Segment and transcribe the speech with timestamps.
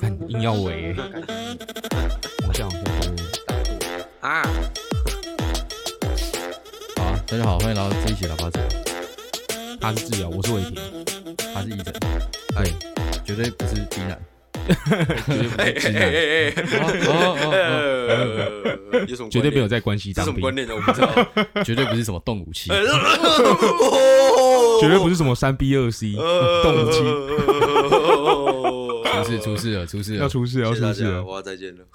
[0.00, 0.94] 看硬要围，
[2.46, 2.76] 我这样就
[4.20, 4.42] 啊。
[6.96, 8.62] 好啊，大家好，欢迎来到这一期喇叭嘴。
[9.80, 10.74] 他是治疗，我是伟霆，
[11.54, 11.92] 他是医生，
[12.56, 12.64] 哎，
[13.24, 14.18] 绝对不是 B 男，
[15.58, 16.54] 哎哎哎
[17.06, 17.08] 哦
[17.42, 17.44] 哦
[18.92, 18.94] 哦，
[19.30, 21.10] 绝对没有在关系当兵，观念的我不知道，
[21.62, 22.70] 绝对不是什么动武器，
[24.80, 26.12] 绝对不是什么三 B 二 C
[26.62, 27.02] 动武器。
[29.38, 31.86] 出事出事了，出事了，要出事要出事了，我要再见了。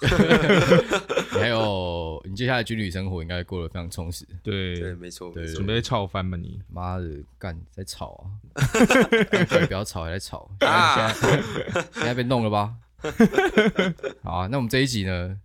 [1.30, 4.26] 还有，你接下来军旅生活应该过得非常充实。
[4.42, 6.60] 对对，没错，对，准备吵翻吗你？
[6.68, 8.62] 妈的，干在吵啊！
[9.48, 10.50] 快 不要吵，还在吵。
[10.60, 12.74] 现在现在被弄了吧？
[14.22, 15.38] 好啊，那我们这一集呢，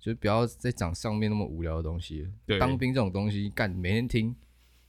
[0.00, 2.26] 就不要再讲上面那么无聊的东西
[2.58, 4.34] 当兵这种东西，干每天听，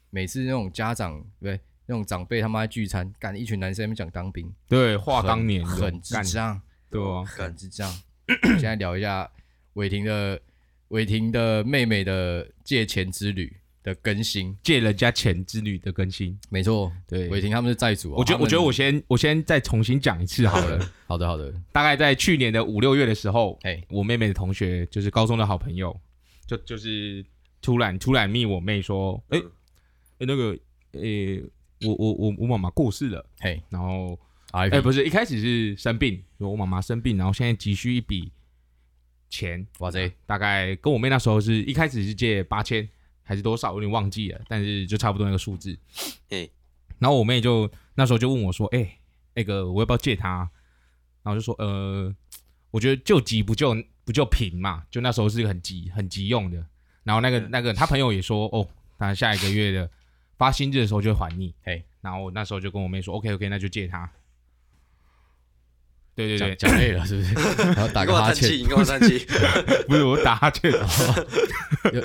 [0.10, 1.60] 每次那种家长对。
[1.90, 7.90] 那种长辈他妈在聚餐，干一群男生在那边讲当兵，对，话当年很智障，对啊，很智障。
[8.42, 9.30] 现在聊一下
[9.76, 10.38] 伟霆的
[10.90, 18.12] 伟霆的妹妹的借钱之旅的更新，借人家钱之旅的更新，没错，对，伟霆他们是债主。
[18.12, 20.92] 我觉得，我觉得我先我先再重新讲一次好了。
[21.08, 21.54] 好的，好的。
[21.72, 25.98] 大概在去年的五六月的时候，哎，我妹妹的同学就是高中的好朋友，
[26.46, 27.26] 就就是
[27.62, 29.40] 突然突然密我妹说，哎
[30.18, 30.58] 哎那个
[30.92, 31.42] 诶。
[31.82, 34.18] 我我我我妈妈过世了，嘿，然后
[34.52, 38.32] 哎不是一开始是生病，我妈妈生病，然后现在急需一笔
[39.30, 42.88] 钱，哇塞，大概跟我妹那时候是一开始是借八千
[43.22, 45.78] 还是多少，有点忘记了，但是就差不多那个数字，
[46.30, 46.50] 嘿，
[46.98, 48.98] 然后我妹就那时候就问我说，哎，
[49.36, 50.50] 那个我要不要借她？
[51.22, 52.12] 然后就说，呃，
[52.72, 56.66] 我觉得救急不救不救贫嘛，就那时候是很急很急用的，
[57.04, 58.68] 然后那个那个他朋友也说，哦，
[58.98, 59.92] 他下一个月的。
[60.38, 64.10] 发薪日的时候就会还你，嘿，然后我那时候就跟我妹说，OK OK，那就借他。
[66.16, 67.34] 对对对，讲累了是不是？
[67.74, 69.24] 然后打个哈欠，你跟我叹气，
[69.88, 70.72] 不是我打哈欠。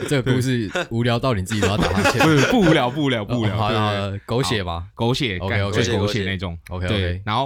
[0.06, 4.86] 这个故事无聊到你自己都要打哈欠， 不是不无聊不无聊不无聊，好的，狗血吧？
[4.94, 7.22] 狗血，OK OK，狗血那种，OK OK。
[7.24, 7.44] 然后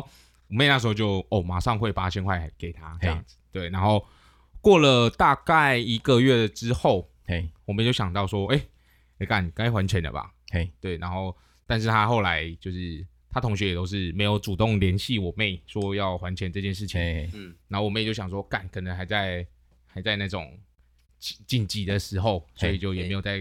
[0.48, 3.68] 我妹那时候就哦，马上汇八千块给他这样子，对。
[3.68, 4.04] 然后
[4.60, 8.60] 过了大概一个月之后，嘿，我们就想到说，哎，
[9.18, 10.32] 你看该还钱了吧？
[10.50, 11.36] 嘿，对，然后，
[11.66, 17.00] 但是他后来就是他同学也都是没有主动联系我妹说要还钱这件事情，
[17.34, 19.46] 嗯，然后我妹就想说，干，可能还在
[19.86, 20.56] 还在那种
[21.18, 23.40] 紧急的时候，所以就也没有在，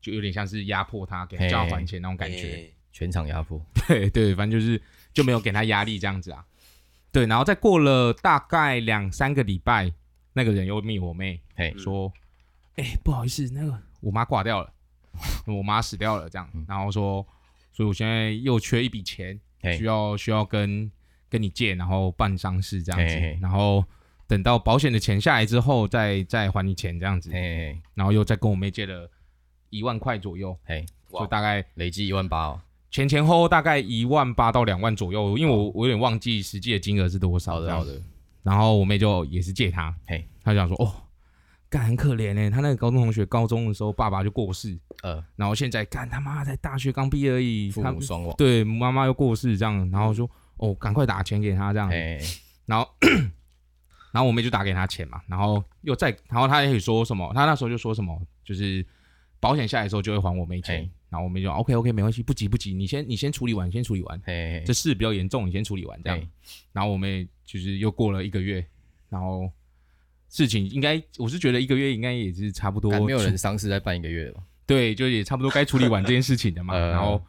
[0.00, 4.80] 就有点像是压迫他给他叫他还钱那种感觉，全场压迫， 对对，反正就是
[5.12, 6.44] 就没有给他压力这样子啊，
[7.10, 9.92] 对，然后再过了大概两三个礼拜，
[10.34, 12.12] 那个人又密我妹，嘿，说，
[12.76, 14.72] 哎，不好意思，那个我妈挂掉了。
[15.46, 17.26] 我妈死掉了，这样，然后说，
[17.72, 19.38] 所以我现在又缺一笔钱，
[19.76, 20.90] 需要需要跟
[21.28, 23.84] 跟你借，然后办丧事这样子，然后
[24.26, 27.30] 等到保险的钱下来之后，再再还你钱这样子，
[27.94, 29.10] 然后又再跟我妹借了
[29.70, 30.56] 一万块左右，
[31.10, 38.02] 就大概累计一万八哦，前前后后大概一万八到两万左右，因为我我有点忘记实际的金额是多少的，好的，
[38.42, 40.92] 然后我妹就也是借他，嘿，他就想说哦。
[41.70, 51.90] 干很可怜哎，他那个高中同学高中的时候爸爸就过世，呃，然后现在干他妈在大学刚毕业而已，父母双亡，对，妈妈又过世这样，然后说哦，赶快打钱给他这样，
[52.64, 52.88] 然后
[54.12, 58.84] 然后我妹就打给他钱嘛，然后又再，然后他也可以说什么，他那时候就说什么，就是
[59.38, 60.90] 保险下来的时候就会还我妹钱，嘿。
[61.10, 64.20] 然后我妹就 OK OK 没关系，不急不急，你先你先处理完，先处理完，
[64.64, 66.28] 这事比较严重，你先处理完这样，嘿。
[66.72, 68.66] 然后我妹就是又过了一个月，
[69.10, 69.50] 然后。
[70.28, 74.34] 事情应该，我是觉得一个月应该也是差不多，没有人丧事再办一个月了。
[74.66, 76.74] 对，就也差不多该处理完这件事情的嘛。
[76.76, 77.22] 呃、然后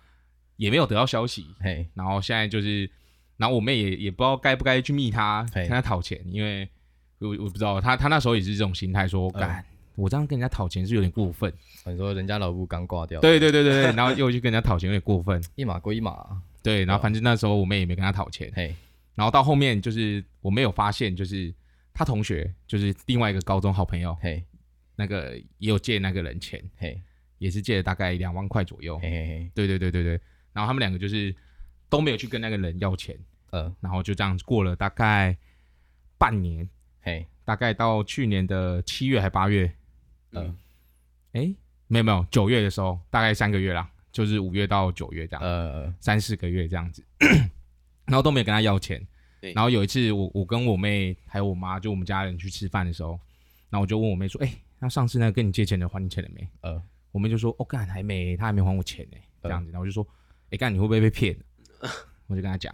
[0.58, 1.88] 也没有得到消息，嘿。
[1.94, 2.90] 然后现在就是，
[3.38, 6.68] 然后我妹也也不知道该不该去密他，跟他讨钱，因为
[7.20, 11.54] 我我不知道他他那时候也是这种心态，说干、呃、我这样跟人家讨钱是有点过分。
[11.86, 16.42] 你说人家老母刚挂掉，对对对对对，然后又去跟人家讨钱有点过分， 一码归一码。
[16.62, 18.76] 对，然后反正那时候我妹也没跟他讨钱，嘿。
[19.16, 21.54] 然后到后面就是我没有发现就是。
[22.00, 24.42] 他同学就是另外一个高中好朋友，嘿，
[24.96, 27.04] 那个也有借那个人钱，嘿，
[27.40, 30.12] 也是借了大概两万块左右，嘿嘿嘿，对对对对对，
[30.54, 31.36] 然后他们两个就是
[31.90, 33.20] 都没有去跟那个人要钱，
[33.50, 35.38] 呃，然后就这样过了大概
[36.18, 36.70] 半年，
[37.02, 39.70] 嘿，大概到去年的七月还八月，
[40.32, 40.56] 呃，
[41.34, 41.54] 哎，
[41.88, 47.04] 没有没有，九月的时候大概三个月啦，就是五月到九月这样，呃，三四个月这样子，
[48.08, 49.06] 然后都没有跟他要钱。
[49.40, 53.20] 对然后有一次我，我我跟我妹还有我妈，就我们家人去吃饭的时候，
[53.70, 56.82] 然后我就问我妹说：“哎、欸，那上次那个跟你借钱的还你钱了没？”呃，
[57.12, 60.06] 我妹就说：“哦，干还没，他还没还我钱呢。”这样子，然后我就说
[60.48, 61.38] ：“哎、欸，干你会不会被骗？
[62.28, 62.74] ”我就跟他讲，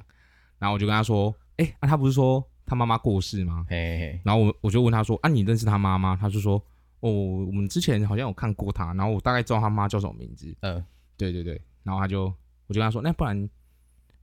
[0.57, 3.65] 然后我就跟他说：“哎、欸，那、啊、他不是说他妈妈过世吗？
[3.69, 4.19] 嘿嘿。
[4.23, 6.17] 然后我我就问他说啊，你认识他妈吗？
[6.19, 6.61] 他就说
[7.01, 10.53] 哦，我们之前好像有看过他，然后我大概知道他妈叫什么名字。
[10.61, 10.83] 嗯，
[11.15, 11.61] 对对对。
[11.83, 12.23] 然后他就
[12.67, 13.47] 我就跟他说，那不然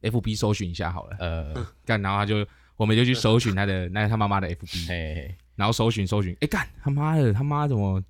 [0.02, 1.16] F B 搜寻一下好了。
[1.18, 2.46] 呃， 干，然后他就
[2.76, 4.86] 我们就去搜寻他的 那他妈妈的 F B。
[4.88, 5.34] 嘿嘿。
[5.56, 8.02] 然后搜寻搜寻，哎干，他妈的，他妈怎么？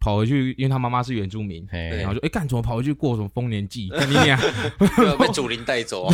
[0.00, 3.88] 跑回去，因为他妈妈是原住民，然后就哎干怎么跑回去过什么丰年祭？
[3.96, 4.36] 干你讲，
[5.16, 6.10] 被祖灵带走。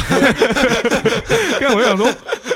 [1.59, 2.07] 跟我想说，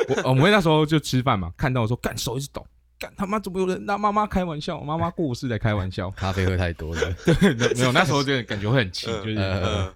[0.08, 2.66] 我我们那时候就吃饭嘛，看到我说干手一直抖，
[3.02, 4.80] 干他妈怎么有人拿妈妈开玩笑？
[4.80, 7.00] 妈妈过世在开玩笑， 咖啡喝太多了。
[7.26, 9.36] 对，没有 那时候就感觉会很气，就是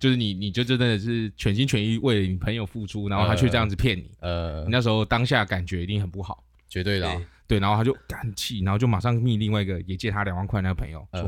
[0.01, 4.11] 就是你你就真的是全心全意为了你朋友付出，然后他却这样子骗你。
[4.19, 7.23] 呃，你那时候当下感觉一定很不好，绝对的。
[7.47, 11.23] 对，然后他就干气，然后就马上密另外一个也借他两万块那个朋友说：“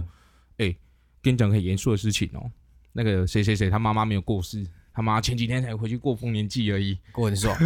[0.58, 0.74] 哎、呃，
[1.22, 2.50] 跟你讲个很严肃的事情哦，
[2.92, 7.56] 那个谁谁谁他妈妈没有过世，他妈前几天才回去过丰年祭而已，过很爽。”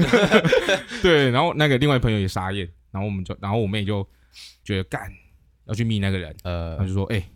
[1.00, 4.06] 对，然后那个另外朋友也傻眼，然后我们就，然后我妹就
[4.62, 5.12] 觉得干
[5.64, 7.28] 要去密那个人，呃，他就说：“哎，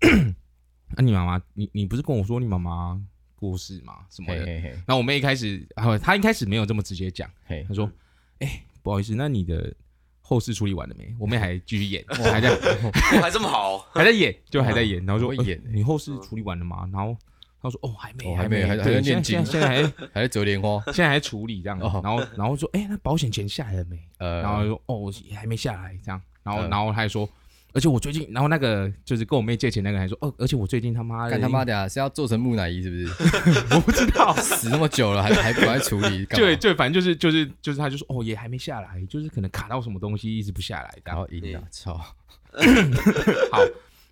[0.00, 0.10] 那、
[0.96, 3.00] 啊、你妈妈，你你不是跟我说你妈妈
[3.34, 4.04] 过世吗？
[4.10, 4.44] 什么的？”
[4.84, 5.66] 然后我妹一开始，
[6.02, 7.90] 她一开始没有这么直接讲，嘿，她说
[8.40, 9.74] ：“哎，不好意思，那你的。”
[10.24, 11.14] 后事处理完了没？
[11.18, 12.56] 我妹还继续演，还在，
[13.20, 15.04] 还这么好，还在演，就还在演。
[15.04, 16.88] 然后说演，你后事处理完了吗？
[16.90, 17.14] 然后
[17.62, 19.82] 他说哦，还没，还没，还在念经，现在还
[20.12, 21.78] 还在折莲花，现在还处理这样。
[21.78, 23.98] 然后然后说，哎，那保险钱下来了没？
[24.18, 26.20] 呃然后说哦，也还没下来这样。
[26.42, 27.28] 然后然后他还说。
[27.74, 33.06] 而且我最近，然后那个就是跟我妹借钱那个还说，哦，而且我最近他妈的，干他妈的啊，是要做成木乃伊是不是？
[33.74, 36.26] 我不知道， 死那么久了还还不来处理？
[36.26, 40.94] 对对，反正就是就是就是，他就说，哦，也还没下来，就是可能卡到什么东西一直不下来。
[41.02, 41.94] 然后赢了，操！
[41.94, 43.58] 好，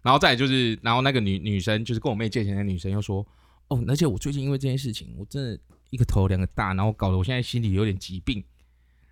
[0.00, 3.22] 然后再来就是，然后那个女女生就是跟我妹借钱的女生又说，
[3.70, 5.58] 哦，而且我最近因为这件事情，我真的
[5.88, 8.44] 一个头两个大，然后搞得我现在心里有点疾病。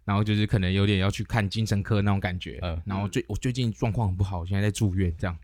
[0.05, 5.37] 然后就是可能有点要去看精神科那种感觉，嗯，然后最我最近状况很不好，我现在在住院这样，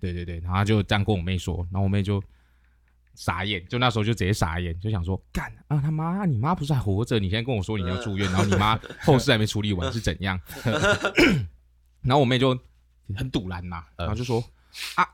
[0.00, 2.20] 对对对，然后就这样跟我妹说，然后我妹就
[3.14, 7.20] 傻眼，就那时候就直接傻眼，就想说干啊他妈，你妈不是还活着？
[7.20, 10.40] 你现在跟我说你要住院，然后你妈后事还没处理完是怎样？
[12.02, 12.58] 然后我妹就
[13.14, 14.42] 很堵然呐，然后就说
[14.96, 15.08] 啊。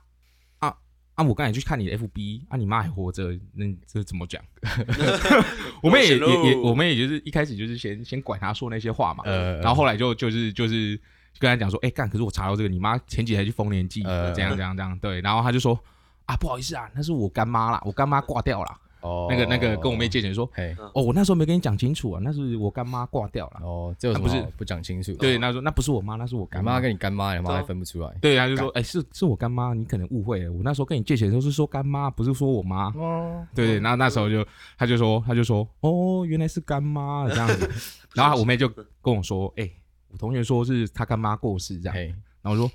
[1.15, 1.25] 啊！
[1.25, 4.43] 我刚才去看你的 FB，啊，你妈还活着，那这怎么讲？
[5.83, 11.01] 我们也也也，我们也就是一开始就是先先管他说那些话嘛，呃，然后后来就就是就是
[11.39, 15.79] 跟他讲说，哎、欸、干，可是我查到这个，你妈前几天去丰年祭，呃，这样这样这样，对，然后他就说，
[16.27, 18.81] 啊，不好意思啊，那是我干妈啦，我干妈挂掉了。
[19.05, 23.61] 哦，那个那个跟我妹借钱说，嘿，哦，我那时候没跟你讲清楚啊，那是我干妈挂掉了。
[23.63, 25.13] 哦，这不是不讲清楚。
[25.17, 26.81] 对，他说那不是我妈，那是我干妈。
[26.81, 28.11] 跟你干妈，你妈还分不出来。
[28.23, 30.51] 对，他就说，哎，是是我干妈，你可能误会了。
[30.51, 32.87] 我那时候跟你借钱的时候是说干妈，不是说我妈。
[32.97, 34.43] 哦，对对，然后那时候就
[34.79, 37.71] 他就说他就说，哦，原来是干妈这样子。
[38.17, 38.67] 然后我妹就
[39.03, 39.71] 跟我说，哎，
[40.11, 41.97] 我同学说是他干妈过世这样。
[42.41, 42.71] 然后我说，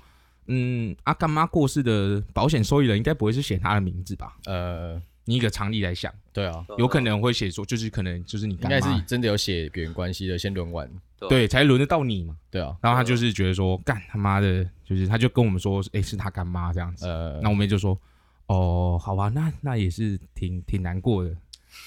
[0.46, 4.36] 嗯，啊干妈过世的保险受益人应该不会是写他的名字吧？
[4.46, 5.02] 呃。
[5.30, 10.90] 你一个常理来想，对啊，有可能会写说，就是可能就是你应该是真的有血缘关系的，先轮完，
[11.28, 12.76] 对，才轮得到你嘛，对啊。
[12.82, 17.06] 然后他就是觉得说，干他妈的，就是他就跟我们说，哎，是他干妈这样子。
[17.06, 17.96] 呃，那我们就说，
[18.46, 21.30] 哦，好吧，那那也是挺挺难过的。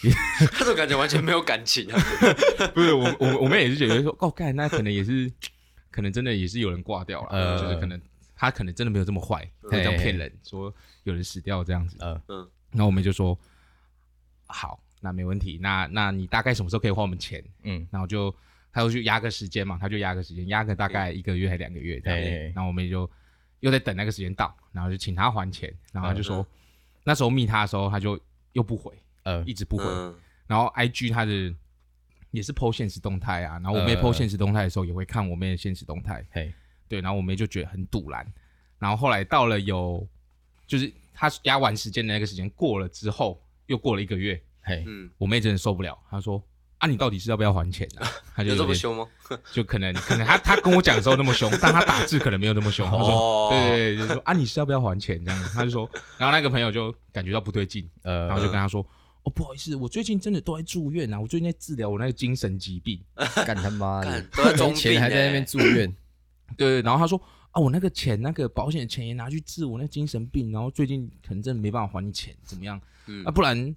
[0.54, 2.02] 他的感觉完全没有感情啊。
[2.74, 5.30] 不是我我我们也是觉得说，哦，干那可能也是，
[5.92, 8.00] 可能真的也是有人挂掉了，呃，就是可能
[8.34, 11.98] 他可能真的没有这么坏，他这样骗人说有人死掉这样子。
[12.00, 12.48] 嗯嗯。
[12.74, 13.38] 然后我们就说
[14.48, 15.58] 好，那没问题。
[15.62, 17.44] 那那你大概什么时候可以还我们钱？
[17.64, 18.34] 嗯，然后就
[18.72, 22.54] 他就去压个时间嘛，他就压个时间，压个大概一个月还两个月这样。
[22.54, 23.10] 然后我们就
[23.62, 25.74] 又在等那个时间到，然后就请他还钱。
[25.92, 26.46] 然后他就说，
[27.04, 28.20] 那时候密他的时候，他就
[28.52, 28.92] 又不回，
[29.24, 29.86] 呃，一直不回。
[30.48, 31.56] 然后 IG 他的
[32.32, 36.26] 也是 po 现实动态啊，然后我妹 po 现实动态的时候也会看我妹的现实动态。
[36.32, 36.54] 嘿，
[36.88, 38.26] 对，然后我妹就觉得很堵然。
[38.80, 40.08] 然后后来到了有
[40.68, 40.92] 就是。
[41.14, 46.42] 他压完时间的那个时间过了之后，又过了一个月，嘿，嗯，我妹真的受不了，她说
[46.80, 49.08] ：“啊，你到底是要不要还钱啊？” 他就有这么凶吗？
[49.54, 52.86] 就可能可能他他跟我讲的时候那么凶，但他打字可能没有那么凶。
[52.90, 58.86] 他说：“对对对，就说啊，你是要不要还钱这样子？”他就说，然后那个朋友就感觉到不对劲，呃，然后就跟他说
[59.24, 63.00] ：“哦，不好意思，我最近真的都在住院啊，我最近在治疗我那个精神疾病。
[63.46, 65.96] ”干他妈的，都在中钱还在那边住院。
[66.58, 67.22] 对对，然后他说。
[67.54, 72.80] 啊，我那个钱，那个保险的钱也拿去治我那精神病，然后最近可能真的没办法还你钱，怎么样？
[73.08, 73.76] 嗯，啊，不然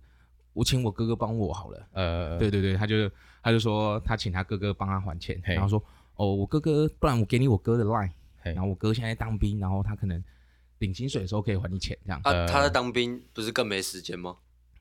[0.52, 1.88] 我请我哥哥帮我好了。
[1.92, 3.10] 呃，对对对，他就
[3.42, 5.82] 他就说他请他哥哥帮他还钱，然后说
[6.16, 8.10] 哦，我哥哥，不然我给你我哥的 line，
[8.42, 10.22] 然后我哥现在当兵，然后他可能
[10.78, 12.20] 领薪水的时候可以还你钱，这样。
[12.24, 14.36] 啊，他在当兵不是更没时间吗？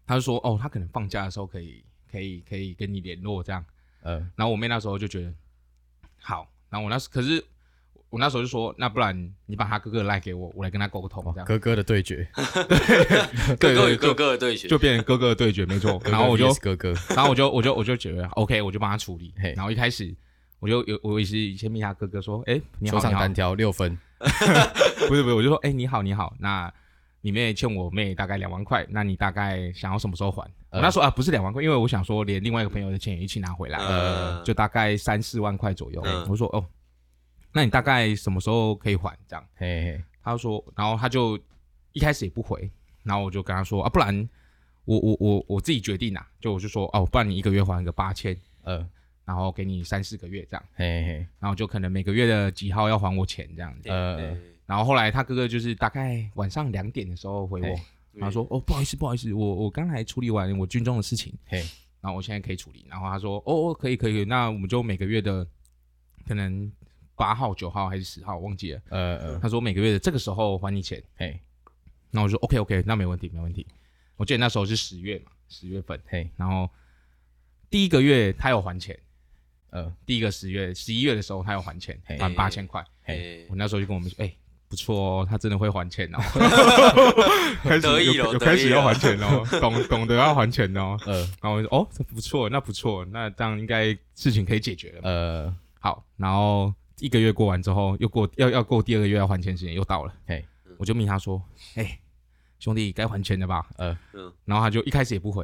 [0.07, 3.65] 他就说哦，他可能放假的时候可以可以可以跟你联络这样。
[4.03, 5.33] 呃，然后我妹那时候就觉得。
[6.17, 7.43] 好，然后我那时可是
[8.09, 11.45] 我那时候就说，那不然你把他哥哥赖给我，我来跟他沟通，这样。
[11.45, 12.27] 哥哥的对决，
[13.59, 16.01] 哥哥与哥哥的对决，就变成哥哥的对决，没错。
[16.05, 19.33] 然后我就哥哥，然后我就我就我就觉得 OK，我就帮他处理。
[19.55, 20.15] 然后一开始
[20.59, 23.97] 我就有我也是先密他哥哥说，哎，你好，手上单挑六分
[25.07, 26.71] 不是不是，我就说，哎，你好你好，那。
[27.21, 30.43] 你妹欠我妹大概两万块，那你大概想要什么时候还？
[30.69, 35.99] 呃、我那时候啊，不是两万块，因为我想说连另外一个朋友的钱也一起拿回来，呃，就大概三四万块左右。
[36.03, 36.63] 呃、我说哦，
[37.55, 39.17] 那你大概什么时候可以还？
[39.29, 41.39] 这样，嘿嘿，他说，然后他就
[41.93, 42.69] 一开始也不回，
[43.01, 44.29] 然后我就跟他说啊，不然
[44.83, 48.85] 我我我我自己决定呐，就我就说哦，不然你一个月还个八千，呃，
[49.23, 54.37] 然后给你三四个月这样，嘿嘿，然后就可能每个月的几号要还我钱这样子，呃。
[54.65, 57.79] 然后后来他哥哥就是大概晚上两点的时候回我，
[58.19, 61.59] 他说：“哦，不好意思，不好意思，我我刚才处理完我军中的事情，嘿，
[62.01, 65.47] 然后我现在可以处理。”然后他说：“哦，可以，可以，那我们就每个月的
[66.27, 66.71] 可能
[67.15, 68.81] 八号、九号还是十号，忘记了。
[68.89, 71.39] 呃呃，他说每个月的这个时候还你钱，嘿。
[72.11, 73.65] 那我说：“OK，OK，、OK, OK, 那没问题，没问题。”
[74.15, 76.29] 我记得那时候是十月嘛，十月份，嘿。
[76.37, 76.69] 然后
[77.69, 78.97] 第一个月他有还钱，
[79.71, 82.83] 呃，第一个十月、十一月的时候他有还钱，还八千块。
[83.03, 84.31] 嘿，我那时候就跟我们说：“哎。”
[84.67, 86.17] 不错哦，他真的会还钱哦，
[87.61, 100.45] 开始有有开始要还钱哦，懂懂得要还钱哦， 呃，然后我就说哦，这不错，那不错，那这样应该事情可以解决了，呃，好，然后一个月过完之后，又过要要过第二个月要还钱时间又到了，嘿，
[100.77, 101.41] 我就命他说，
[101.75, 101.99] 哎，
[102.59, 103.97] 兄弟该还钱了吧，呃，
[104.45, 105.43] 然后他就一开始也不回，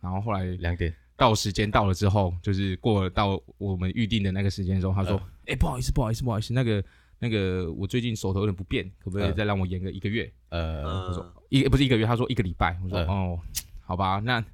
[0.00, 6.84] 然后后来两点到时间到了之后，就是过了到我们预定的那个时间时候，他说，哎，不好意思，不好意思，不好意思，那个。
[7.24, 10.28] 那个我最近手头有点不便，可不可以再让我延个一个月？
[10.48, 12.76] 呃，我说一不是一个月，他说一个礼拜。
[12.82, 13.38] 我说哦，
[13.80, 14.44] 好吧，那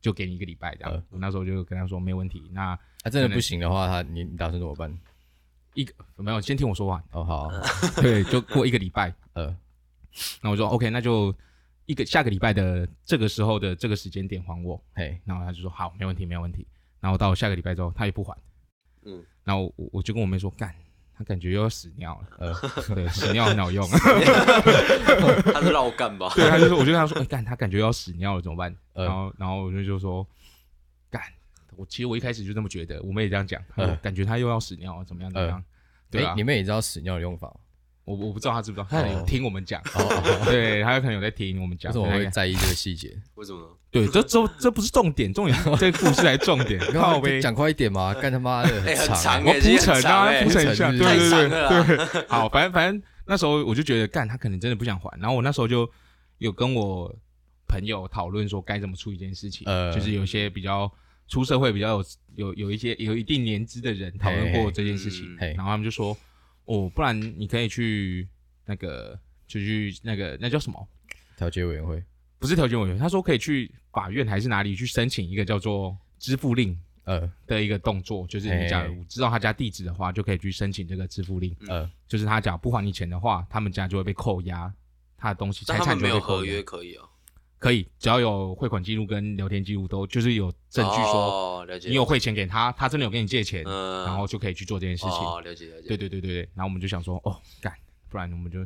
[0.00, 1.04] 就给你一个礼拜这样。
[1.10, 2.42] 我那时候就跟他说没问题。
[2.52, 4.92] 那他真的不行的话，他你你打算怎么办？
[5.76, 7.00] 一个没有，先听我说完。
[7.12, 7.50] 哦好，
[8.02, 9.14] 对，就过一个礼拜。
[9.34, 9.54] 呃，
[10.42, 11.32] 那我说 OK，那就
[11.84, 14.82] 一个下个礼拜的这个时候的这个时间点还我。
[14.94, 16.66] 嘿，然后他就说好，没问题，没有问题。
[16.98, 18.36] 然后到下个礼拜之后，他也不还。
[19.04, 20.74] 嗯，然后我我就跟我妹说干。
[21.18, 22.54] 他感觉又要屎尿了，呃，
[22.94, 26.30] 对，屎尿很好用，他是绕干吧？
[26.34, 28.76] 对，他就说，我就跟他说，哎，干，他感觉要屎尿了，怎么办？
[28.92, 30.28] 然后，然后我就就说，干，
[31.76, 33.60] 我其实我一开始就这么觉得，我们也这样讲，
[34.02, 35.32] 感觉他又要屎尿了，怎么样？
[35.32, 35.62] 怎么样？
[36.10, 37.54] 对，你们也知道屎尿的用法？
[38.04, 39.82] 我我不知道他知不知道，他可能听我们讲，
[40.44, 43.20] 对，他有可能有在听我们讲，为什么会在意这个细节？
[43.34, 43.66] 为什么呢？
[43.90, 46.80] 对，这这这不是重点，重点 这个故事才重点。
[47.42, 52.26] 讲快一点嘛， 干他妈的很长，我铺陈啊，铺陈一下，对对对对。
[52.28, 55.10] 好，反正反正那时候我就觉得，干他可能真的不想还。
[55.20, 55.90] 然后我那时候就
[56.38, 57.12] 有跟我
[57.66, 60.88] 朋友讨论说该怎么处理这件事情，呃，就是有些比较
[61.28, 62.04] 出社会、比较有
[62.34, 66.16] 有有一些有一定年资的人讨论过这件事情，然后他们就说。
[66.68, 68.26] 哦，不然你可以去
[68.64, 69.16] 那个，
[69.46, 70.88] 就去那个，那叫什么？
[71.36, 72.02] 调解委员会？
[72.40, 72.98] 不是调解委员会。
[72.98, 81.54] 他说可以去法院还是哪里去申请一个叫做支付令，呃的一个动作，就是你假如知道他家地址的话，就可以去申请这个支付令。
[81.68, 84.74] 呃，就是他假如不还你钱的话，他们家就会被扣押，
[85.16, 86.18] 他的东西财产就会被扣押。
[86.18, 87.04] 但他们没有合约可以啊？
[87.58, 95.12] 可以，只要有汇款记录跟聊天记录都，就是有证据说，你有汇钱给他，他真的有跟你借钱，然后就可以去做这件事情。
[95.12, 95.88] 哦，了解了解。
[95.88, 97.72] 对对对对对，然后我们就想说，哦，干，
[98.08, 98.64] 不然我们就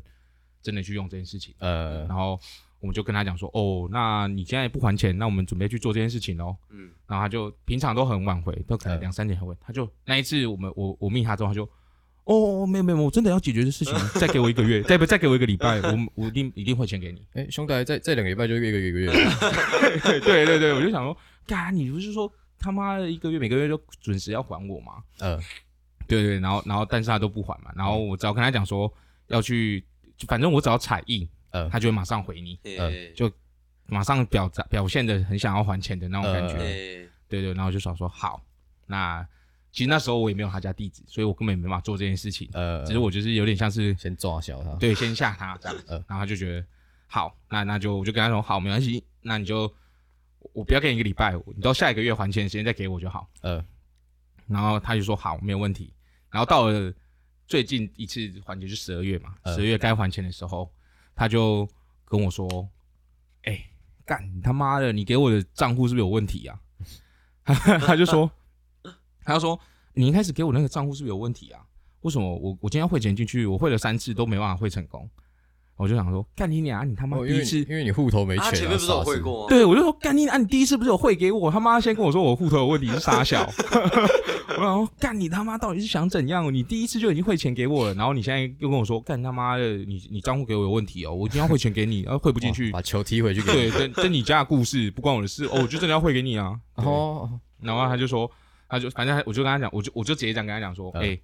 [0.61, 1.55] 真的去用这件事情。
[1.59, 2.39] 呃，然后
[2.81, 6.57] 我们就跟他讲说，哦，那你现在不还钱，那我们准备去做这件事情喽。
[6.71, 11.69] 嗯，然后他就平常都很晚回，都可能两三点才回，他就那一次我们我我密他之后，他就。
[12.25, 17.27] 哦，没有没有，我真的要解决这事情，再给我一个月，再不再给我一个礼拜，我我一定一定汇钱给你。
[17.33, 19.11] 哎，兄弟，再再两个礼拜就一个月一个月。
[20.21, 25.03] 对对对，我就想说，干，你不是说他妈的一个月每个月都准时要还我吗？
[25.19, 25.41] 嗯，
[26.07, 28.93] 对对，然后然后但是他都不还嘛，然后我只要跟他讲说
[29.27, 29.85] 要去，
[30.29, 33.29] 反正我只要彩印，呃，他就会马上回你，呃，就
[33.87, 36.55] 马上表表现的很想要还钱的那种感觉。
[37.29, 38.41] 对对，然后就想说好，
[38.87, 39.27] 那。
[39.73, 42.49] 其实那时候我也没有他家地址，所以我根本没办法做这件事情。
[42.53, 45.79] 呃，只是我就是有点像是先抓小他，对，先吓他这样。
[45.87, 46.67] 呃，然后他就觉得
[47.07, 49.73] 好，那那就我就跟他说好，没关系，那你就
[50.53, 53.31] 我不要给你一个礼拜，你到下一个月还钱的时间再给我就好。
[53.43, 53.65] 呃，
[54.49, 55.93] 然后他就说好，没有问题。
[56.31, 56.93] 然后到了
[57.47, 60.69] 最近一次还钱就十二月嘛，十二月该还钱的时候，
[61.15, 61.69] 他就
[62.07, 62.69] 跟我说
[63.45, 63.65] ：“哎，
[64.05, 66.61] 干你他妈的，你给我的账户是不是有问题啊？”
[67.87, 68.29] 他就说。
[69.33, 69.59] 他说
[69.95, 71.61] ：“你一开始给我那个账户是不是有问题啊？
[72.03, 75.09] 为什么我我今天要汇钱进去，我汇了三次都没办法汇成功？”
[75.77, 76.87] 我就想说，干你娘！
[76.87, 79.47] 你他妈第一次，因为你户头没钱，他前面不是有汇过吗？
[79.49, 80.37] 对，我就说干你啊！
[80.37, 81.51] 你第一次不是有汇给我？
[81.51, 83.49] 他妈先跟我说我户头有问题是傻小，
[84.59, 86.53] 我想说干你他妈到底是想怎样？
[86.53, 93.71] 你第一次就已经汇钱给我了，然后你现在又跟我说干他妈的，你你账户给我有问题哦，我一定要汇钱给你，然后汇不进去， 把球踢回去给你。
[93.71, 96.61] 对，这这你家的故事不关我的事哦，我就真的要汇给你啊。
[96.75, 98.31] 哦，然后他就说，
[98.71, 101.19] 他就反正我就跟他讲，我就我就直接这样跟他讲说，哎。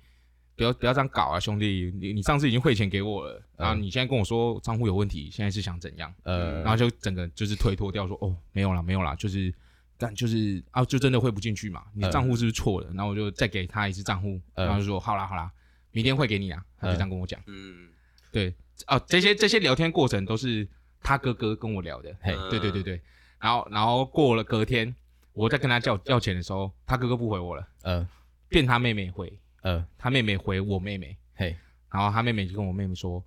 [0.59, 1.93] 不要不要这样搞啊，兄弟！
[2.01, 6.11] 你你上次已经汇钱给我了，然后你现在跟我说账户有问题，现在是想怎样？
[6.23, 9.53] 呃，然后就整个就是推脱掉说，哦，没有啦，没有啦，就是
[9.99, 12.87] 干就是啊，就真的汇不进去嘛，你账户是不是错了？
[12.95, 15.53] 然后我就再给他一次账户，然后就说好啦好啦，
[15.93, 17.39] 明天汇给你啊，他就这样跟我讲。
[17.49, 17.91] 嗯，
[18.33, 18.55] 对
[18.87, 20.67] 啊，这些这些聊天过程都是
[21.03, 22.99] 他哥哥跟我聊的，嘿，对对对对，
[23.39, 24.97] 然后然后过了隔天，
[25.37, 28.09] 我在跟他叫要钱的时候，他哥哥不回我了，呃，
[28.49, 29.39] 变他妹妹回。
[29.63, 31.57] 呃，他妹妹回我妹妹，嘿，
[31.93, 33.21] 然后他妹妹就跟我妹妹说，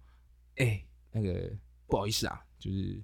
[0.55, 1.51] 哎、欸，那个
[1.85, 2.97] 不好意思啊，就是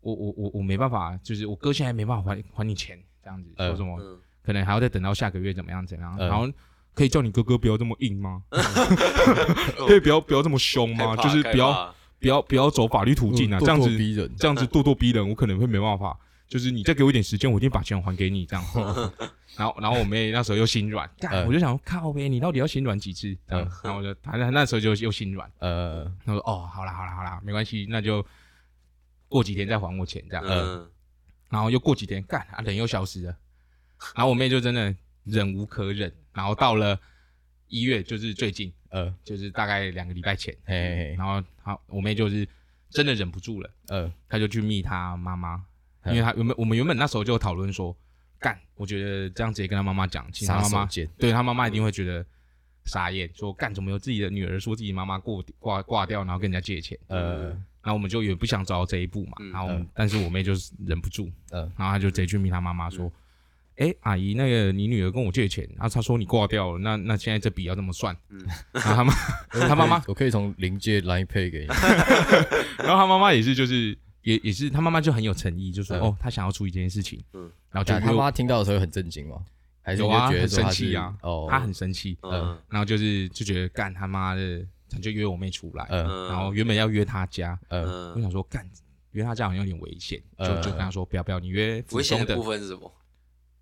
[0.00, 6.50] 我我我我没办法，就是我哥现在没办法还还你钱，这样子、呃、说什么，嗯、可能还要再等到下个月怎么样怎样，呃、然后
[6.94, 8.42] 可以叫你哥哥不要这么硬吗？
[9.86, 11.14] 可以不要不要这么凶吗？
[11.16, 16.18] 就是不要不要不要走法律途径啊，嗯、这样子逼人，这样子咄咄逼人，我可能会没办法。
[16.50, 18.64] 就是你再给我一点时间，我一定把钱还给你这样。
[19.56, 21.08] 然后，然后我妹那时候又心软，
[21.46, 23.38] 我就想说靠呗，你到底要心软几次？
[23.46, 25.48] 然后我就，他那时候就又心软。
[25.60, 28.26] 呃，他说哦，好啦，好啦，好啦，没关系，那就
[29.28, 30.44] 过几天再还我钱这样。
[30.44, 30.90] 嗯。
[31.48, 33.36] 然后又过几天，干，人又消失了。
[34.16, 34.92] 然后我妹就真的
[35.22, 36.98] 忍无可忍，然后到了
[37.68, 42.44] 一月，就是最近，呃，就是大概两个礼拜前，嘿，然后好，我妹就是
[42.88, 45.64] 真的忍不住了，呃，她就去密她妈妈。
[46.06, 47.94] 因为他原本我们原本那时候就讨论说，
[48.38, 50.88] 干，我觉得这样直接跟他妈妈讲，其实他妈妈
[51.18, 52.24] 对他妈妈一定会觉得
[52.86, 57.48] 傻眼，说干怎么有自己的女儿说自己妈妈过挂挂掉，然后跟人家借钱，呃，
[57.82, 63.12] 然后我们就也不想走到这一步嘛，然后但是我妹就是忍不住，呃，然后他就直接去密他妈妈说，
[63.76, 68.16] 哎，阿姨，那个你女儿跟我借钱，然后他说你挂掉了，那那现在这笔要怎么算？
[68.72, 69.12] 然后他妈
[69.68, 71.66] 他妈妈，我可以从零借 Line Pay 给你，
[72.82, 73.98] 然后他妈妈也是就是。
[74.22, 77.22] 也也是，他妈妈就很有诚意，就说哦，他想要处理这件事情。
[77.32, 79.42] 嗯，然后就他妈听到的时候很震惊吗？
[79.82, 81.16] 还是觉得很生气啊？
[81.22, 82.18] 哦，他很生气。
[82.22, 85.86] 嗯，然后就是就觉得干他妈的，他就约我妹出来。
[85.88, 87.58] 嗯，然后原本要约他家。
[87.68, 88.68] 嗯，我想说干
[89.12, 92.92] 约他家好像有点危险，就就跟他说不要不要，你约危险的部分是什么？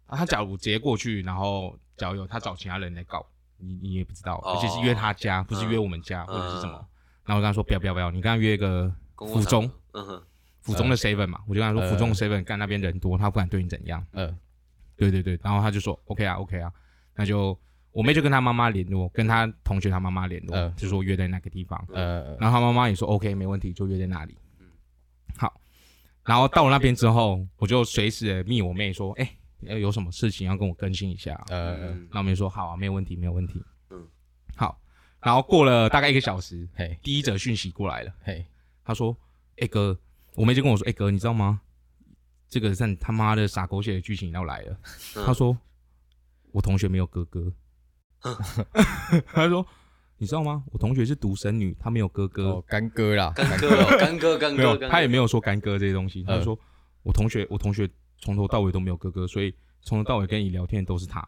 [0.07, 3.25] 啊，他假如直接过去，然后假如有他找其他人来告
[3.59, 6.73] 你，你也不知道，而且是约他家，不是约我们家或者是什么。
[7.25, 9.71] 然后我跟他说不要不要不要，你跟他约一个府中。
[9.93, 10.23] 嗯哼。
[10.73, 14.05] 府中的 seven 嘛，我就跟他说府中的 seven 干那边人多，他不敢对你怎样。
[14.13, 14.37] 嗯，
[14.97, 16.73] 对对对，然后他就说 OK 啊 OK 啊，
[17.15, 17.59] 那就
[17.91, 21.83] 我妹就跟他妈妈联络，跟他同学他妈妈联络，就说约在那个地方。
[21.93, 24.37] 呃，然后他妈妈也说 OK 没问题，就约在那里。
[24.61, 24.67] 嗯，
[25.37, 25.61] 好，
[26.25, 29.29] 然后到了那边之后，我就随时密我妹说，哎，
[29.61, 31.43] 要有什么事情要跟我更新一下。
[31.49, 33.63] 嗯，然后我妹说好啊，没有问题，没有问题。
[33.91, 34.07] 嗯，
[34.55, 34.79] 好，
[35.21, 38.45] 然后过了大概一个小时，嘿，第一则讯息过来了，嘿，
[38.85, 39.17] 他说，
[39.59, 39.99] 哎哥。
[40.35, 41.61] 我妹就跟我说：“哎、欸、哥，你知道吗？
[42.49, 44.79] 这个像他妈的傻狗血的剧情要来了。
[45.17, 45.57] 嗯”他说
[46.53, 47.53] ：“我同学没有哥哥。
[48.23, 48.37] 嗯”
[49.33, 49.67] 他说
[50.17, 50.65] ：“你知道吗？
[50.73, 54.89] 我同学是独生女，她没有哥哥，哦干哥啦，干哥，干哥，干哥。
[54.89, 56.23] 他也没有说干哥这些东西。
[56.25, 56.59] 他就说
[57.03, 57.89] ：“我同学，我同学
[58.19, 61.27] 从头到尾都没有哥哥，所以从头到尾跟你聊天都是他。”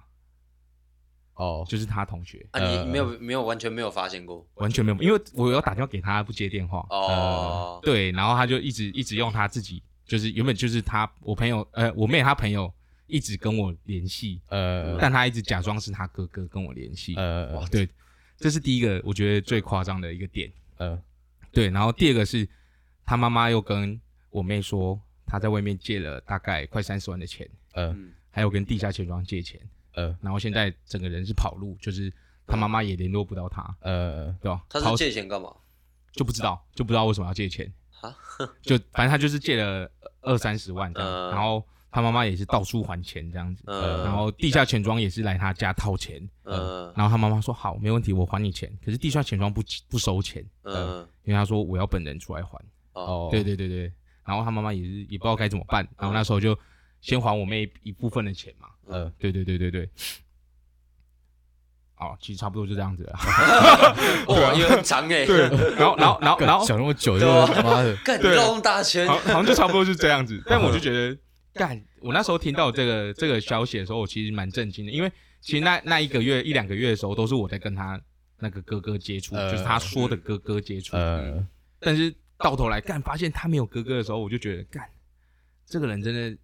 [1.34, 2.46] 哦，就是他同学。
[2.50, 6.86] 啊，你没有没有完全没有发现过，完全没有，因为我要打电话给他，不接电话。
[6.90, 12.72] 哦，对，然后他就一直一直用他自己，就是原本就是他我朋友，呃，我妹他朋友
[13.06, 17.14] 一直跟我联系，呃，但他一直假装是他哥哥跟我联系。
[17.16, 17.88] 呃，对，
[18.36, 20.52] 这是第一个我觉得最夸张的一个点。
[20.76, 21.00] 呃，
[21.52, 22.46] 对，然后第二个是
[23.04, 23.98] 他妈妈又跟
[24.30, 27.96] 我妹说，他在外面借了大概快三十万的钱，呃，
[28.30, 29.60] 还有跟地下钱庄借钱。
[29.94, 32.12] 呃，然后现在整个人是跑路，就是
[32.46, 34.62] 他妈妈也联络不到他，呃，对吧？
[34.68, 35.52] 他是借钱干嘛？
[36.12, 38.16] 就不知道，就不知道为什么要借钱啊？
[38.62, 39.90] 就反正他就是借了
[40.22, 48.70] 二三十万这样，然后他妈妈也是到处还钱这样子，然后地下钱庄也是来他家套钱，呃，然后他妈妈说好，没问题，我还你钱。
[48.84, 52.60] 可是地下钱庄不不收钱，嗯，因为他说我要本人出来还。
[52.92, 53.92] 哦，对对对对，
[54.24, 56.58] 然后他妈妈也是也不知道该怎么办，然后那时候就
[57.00, 58.68] 先还我妹一部分的钱嘛。
[58.86, 59.88] 呃，对对对对对，
[61.96, 63.18] 哦，其实差不多就这样子了。
[64.28, 65.24] 哇，也很长哎。
[65.24, 70.42] 对，然后然后然后然后讲那么久，就他妈的干绕那么大圈，好像就差不多是这样子。
[70.46, 71.16] 但我就觉得，
[71.54, 78.00] 干，我那时候听到这个这个消息的时候，我其实蛮震惊的，因为其实那那一个月一两个月的时候，都是我在跟他
[78.38, 80.96] 那个哥哥接触，就是他说的哥哥接触。
[80.96, 81.46] 呃，
[81.78, 84.84] 但是到头来干发现他没有哥哥的时候，我就觉得干
[85.66, 86.36] 这个人真的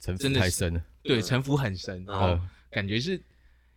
[0.00, 2.38] 城府太深了，对，城府很深，然后
[2.70, 3.20] 感觉是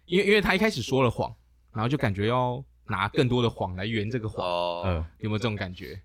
[0.06, 1.34] 因为因为他一开始说了谎，
[1.74, 4.44] 然后就感觉要拿更多的谎来圆这个谎，
[4.84, 6.00] 嗯，有没有这种感觉？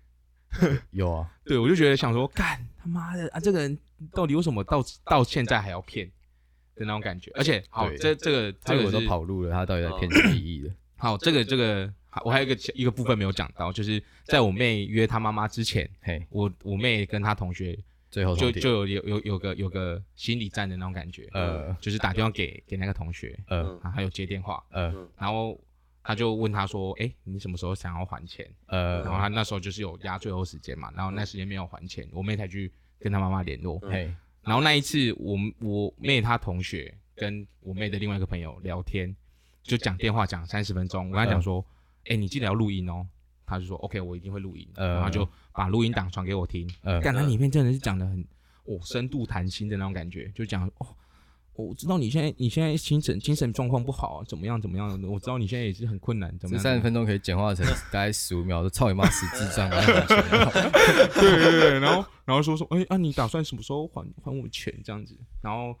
[0.91, 3.77] 有啊，对，我就觉得想说干他妈的啊，这个人
[4.11, 6.05] 到底为什么到到现在还要骗？
[6.75, 7.31] 的那种感觉？
[7.35, 10.71] 而且好，这这个这个都跑路了，他到底在骗什么意义的？
[10.97, 11.91] 好，这个这个。
[12.25, 17.77] 我还有一个一个部分没有讲到，就是在我妹约她妈妈之前，嘿，我我妹跟她同学
[18.09, 25.59] 最后就就有有有有个有个心理战的那种感觉，呃，就是打电话给给那个同学，呃，然后还有接电话，呃，然后
[26.03, 28.49] 他就问他说，哎，你什么时候想要还钱？
[28.67, 39.15] 呃，然后他那时候就是有压最后时间嘛，然后那时间没有还钱，我妹才去跟他妈妈联络，嘿，然后那一次我我妹她同学跟我妹的另外一个朋友聊天，
[39.63, 41.65] 就讲电话讲三十分钟，我跟他讲说。
[42.05, 43.05] 哎，你记得要录音哦。
[43.49, 46.69] 他就说：“OK，我一定会录音。”然后就把录音档传给我听。
[46.83, 48.21] 呃，干，他里面真的是讲的很
[48.65, 50.87] 哦，深度谈心的那种感觉，就讲哦，
[51.53, 55.01] 我知道你现在你现在精神精神状况不好，怎么样怎么样？
[55.03, 56.63] 我知道你现在也是很困难，怎么样？
[56.63, 59.81] 三十分钟可以简化成 大概十五秒，都操你妈死智障啊！
[61.15, 65.17] 对对对，然后然后说说，哎啊，你打算什么时候还还我钱这样子？
[65.41, 65.75] 然后。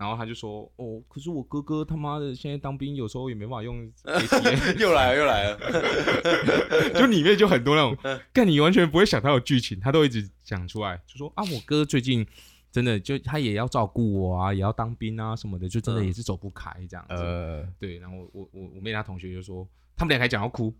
[0.00, 5.60] 然后他就说：“哦，可是我哥哥他妈的现在当兵，有时候也没办法用 ATM。”又来了，又来了，
[6.98, 12.26] 就里面就很多那种，但你完全不会想他有剧情，他都一直讲出来，就说：“啊，我哥最近
[12.72, 17.16] 真的就他也要照顾我啊，也要当兵啊什么的，就真的也是走不开这样子。
[17.16, 20.74] 呃”对，然后我我我妹她同学就说，他们俩还讲要哭，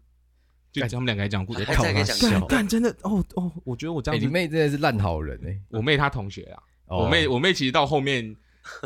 [0.73, 8.35] 就他们俩还讲哭，还在讲干真的哦哦，我觉得我这样子，你妹真的是烂好人哎，我妹她同学啊，我妹我妹其实到后面。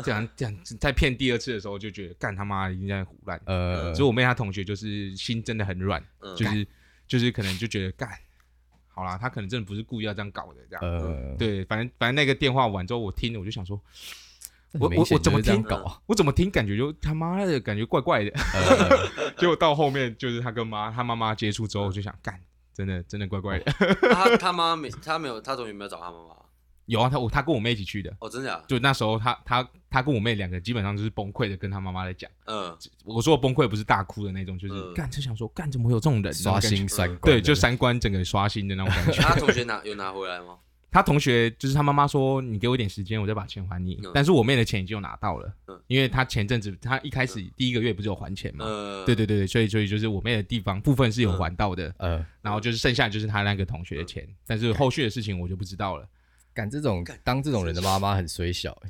[0.03, 3.39] 这样这样，在骗第二次的时候，就觉得干他妈已经在胡乱。
[3.45, 6.03] 呃，所以我妹她同学就是心真的很软，
[6.35, 6.67] 就是
[7.07, 8.09] 就是可能就觉得干
[8.87, 10.81] 好啦，他可能真的不是故意要这样搞的，这样。
[10.81, 13.77] 呃，对，反正反正那个电话完之后，我听了我就想说，
[14.79, 16.01] 我我我怎么听搞？
[16.05, 18.31] 我怎么听感觉就他妈的感觉怪怪的。
[19.35, 22.39] 结果到后面就是他跟妈他妈妈接触之后，我就想干，
[22.73, 23.69] 真的真的怪怪的。
[24.13, 26.35] 他他妈没他没有他同学没有找他妈妈。
[26.85, 28.15] 有啊，他我他跟我妹一起去的。
[28.19, 28.63] 哦，真的啊？
[28.67, 32.29] 就那时候他他他跟我妹两个基本上就是崩溃的跟他妈妈在讲。
[32.45, 36.33] 嗯，我说我崩溃不是大哭的那种，就是干就想说干怎么会有这种人？
[36.33, 37.19] 刷新三观。
[37.21, 39.21] 对，就三观整个刷新的那种感觉。
[39.23, 40.57] 他同学拿有拿回来吗？
[40.91, 43.99] 他同学就是他妈妈说，你给我一点时间，我再把钱还你。
[44.13, 45.53] 但是我妹的钱已经有拿到了，
[45.87, 48.65] 因为他前阵子他一开始第一个月不是有还钱吗？
[49.05, 51.93] 对对对对，所以所以就是我妹的地方部分是有还到的。
[51.97, 56.07] 嗯，然后就是剩下就是他那个同学的钱，但是后续的事情我就不知道了。
[56.55, 58.89] 干这种当这种人的妈妈很水小，欸，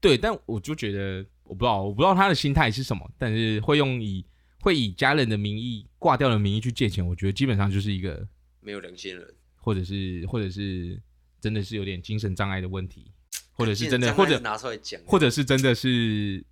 [0.00, 4.24] 对，但我就觉得我不知道，我不知道他的心态是什么，但是会用以
[4.60, 8.26] 会以家人的名义挂掉的名义去借钱，我觉得基本上就是一个
[8.60, 11.02] 没有良心人，或者是或者是
[11.40, 13.10] 真的是有点精神障碍的问题，
[13.50, 16.44] 或者是真的或者拿出来讲，或者是真的是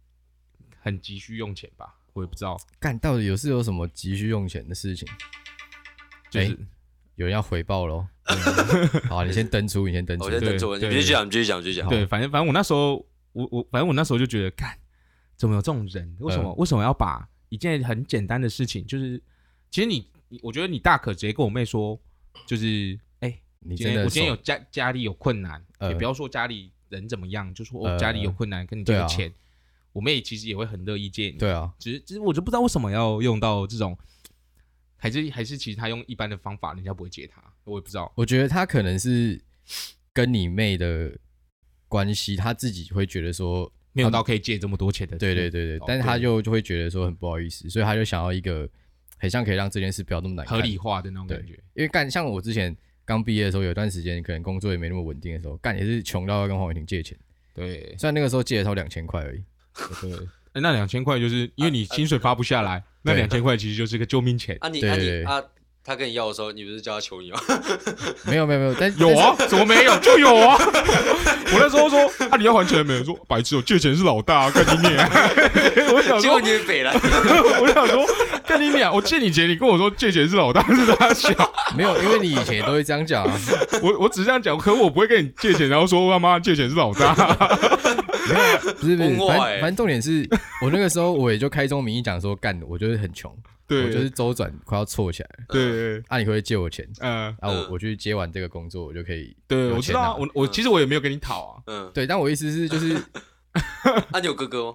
[0.81, 2.61] 很急需用钱吧，我也不知道。
[2.81, 5.09] 干到底有是有什么急需用钱的事情？
[6.29, 6.49] 就是。
[6.49, 6.57] 欸
[7.17, 8.07] 有人要回报喽，
[9.09, 11.88] 好，你先登出，你先登出，我先登出，你继续讲，你继续讲，继续讲。
[11.88, 14.77] 对，反正反正我那时候，我我反正我那时候就觉得，干，
[15.37, 16.16] 怎么有这种人？
[16.21, 19.23] 为什么为什么要把一件很简单的事情，就是
[19.71, 20.07] 其实你，
[20.43, 21.99] 我觉得你大可直接跟我妹说，
[22.47, 29.33] 就是，哎，你今天我今天有家家里有困难，也不要说家里人怎么样，就说我家里有困难，跟你借个钱，
[29.93, 31.38] 我妹其实也会很乐意借你。
[31.38, 33.97] 对啊，只是只是我就不知道为什么要用到这种。
[35.01, 38.13] 还是还是，其实他用一般的方法，人家不会借他，我也不知道。
[38.15, 39.41] 我觉得他可能是
[40.13, 41.11] 跟你妹的
[41.89, 45.17] 关系，他自己会觉得说没有到可以借这么多钱的。
[45.17, 48.69] 对对对对，但是他就就会觉得说很不好意思，所以他就想要一个
[49.17, 51.55] 很像可以让这件事不要那么难合理化的那种感觉。
[51.75, 57.19] 因为干像我之前刚毕业的时候，有段时间可能工作也没那么稳定的时候，干也是穷到要跟黄伟霆借钱。
[57.55, 59.43] 对，虽然那个时候借的时候两千块而已。
[60.01, 60.29] 对。
[60.53, 64.57] 那两千块就是因为你薪水发不下来，那两千块其实就是个救命钱。
[64.61, 65.43] 啊，你啊你啊，
[65.83, 67.40] 他跟你要的时候，你不是叫他求你吗？
[68.25, 69.99] 没有没有没有，但有啊，怎么没有？
[69.99, 70.57] 就有啊！
[71.53, 71.99] 我那时候说
[72.31, 73.03] 啊，你要还钱没有？
[73.05, 75.11] 说白痴，我借钱是老大，干你娘！
[75.93, 76.93] 我想说你北了，
[77.61, 78.07] 我想说
[78.47, 78.95] 干你娘！
[78.95, 81.31] 我借你钱，你跟我说借钱是老大，是他小？
[81.77, 83.40] 没有，因为你以前也都会这样讲啊。
[83.83, 87.14] 我我只是这样讲，可我不会跟你借钱，然后说他妈借钱是老大。
[88.29, 90.29] 没有，不是不是，反反正重点是
[90.62, 93.35] 我那个时候我也就开宗明义讲说干，我就是很穷，
[93.71, 102.95] 对，我就是周转快要错起来了，对，啊，你可以借我钱，嗯，啊，我我去接完这个工作，我就可以，对，我知道，我我其实我也没有跟你讨啊，嗯，对，但我意思是就是，
[104.11, 104.75] 啊，你有哥哥吗？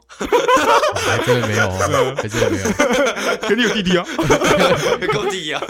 [0.95, 1.69] 还真的没有，
[2.15, 4.05] 还真的没有，肯定有弟弟啊，
[5.13, 5.61] 够弟啊。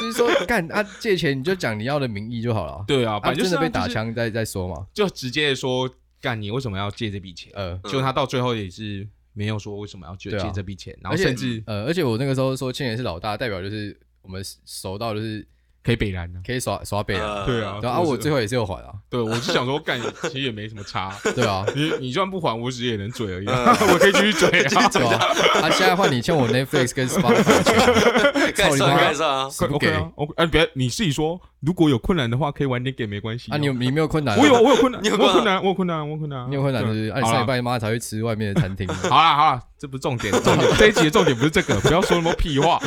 [0.00, 2.82] 只是说，干啊借钱，你就讲你要的名义就好了。
[2.86, 5.88] 对啊，反正真的被打枪再再说嘛，就直接说
[6.20, 7.52] 干你为什么要借这笔钱？
[7.54, 15.46] 呃，就他到最后也是没有说为什么要借借这笔钱，然后甚至呃，而且我那个时候说青年是老大，代表就是我们熟到就是。
[15.84, 23.46] 可以北蓝的，可以耍耍北蓝，对啊，然后我最后也是有还啊，对，我是想说干，其实也没什么差， 对啊，你你就算不还，我只是也能嘴而已，
[23.92, 25.18] 我可以继续嘴啊， 对啊，
[25.60, 29.04] 他现在换你欠我 Netflix 跟 Spotify 钱，操你妈。
[29.24, 29.92] 啊，不给。
[29.92, 37.08] 啊，哎别，你自己说，如果有困难的话，可以晚点给没关系啊，你有你没有困难，我有我有困难，你有困难，我有困难，我有困难，你有困难是不是？
[37.10, 42.78] 啊，你上礼拜妈才会吃外面的餐厅，好了好了，这不是重点，重点 这一集的重点不是这个，不要说那么屁话。